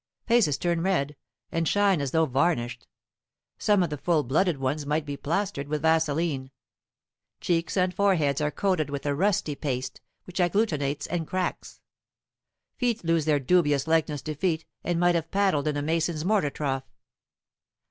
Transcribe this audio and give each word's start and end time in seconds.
Faces 0.25 0.57
turn 0.57 0.81
red, 0.81 1.15
and 1.51 1.67
shine 1.67 2.01
as 2.01 2.09
though 2.09 2.25
varnished; 2.25 2.87
some 3.59 3.83
of 3.83 3.91
the 3.91 3.99
full 3.99 4.23
blooded 4.23 4.57
ones 4.57 4.83
might 4.83 5.05
be 5.05 5.15
plastered 5.15 5.67
with 5.67 5.83
vaseline. 5.83 6.49
Cheeks 7.39 7.77
and 7.77 7.93
foreheads 7.93 8.41
are 8.41 8.49
coated 8.49 8.89
with 8.89 9.05
a 9.05 9.13
rusty 9.13 9.53
paste 9.53 10.01
which 10.23 10.39
agglutinates 10.39 11.05
and 11.05 11.27
cracks. 11.27 11.81
Feet 12.77 13.03
lose 13.03 13.25
their 13.25 13.39
dubious 13.39 13.85
likeness 13.85 14.23
to 14.23 14.33
feet 14.33 14.65
and 14.83 14.99
might 14.99 15.13
have 15.13 15.29
paddled 15.29 15.67
in 15.67 15.77
a 15.77 15.83
mason's 15.83 16.25
mortar 16.25 16.49
trough. 16.49 16.89